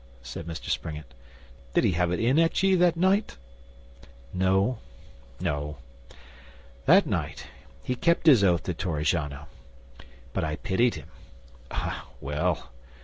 [0.23, 1.13] said Mr Springett.
[1.75, 3.37] 'Did he have it in at ye that night?'
[4.33, 4.79] 'No,
[5.39, 5.77] no.
[6.87, 7.35] That time
[7.83, 9.45] he kept his oath to Torrigiano.
[10.33, 11.09] But I pitied him.
[11.69, 12.71] Eh, well!